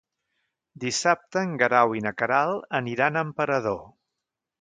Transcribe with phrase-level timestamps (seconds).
[0.83, 3.79] Dissabte en Guerau i na Queralt aniran a Emperador.